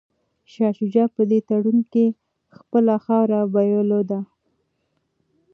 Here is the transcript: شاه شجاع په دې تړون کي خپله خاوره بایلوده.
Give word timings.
شاه 0.51 0.73
شجاع 0.77 1.07
په 1.15 1.21
دې 1.29 1.39
تړون 1.47 1.79
کي 1.91 2.05
خپله 2.57 2.93
خاوره 3.05 3.39
بایلوده. 3.53 4.19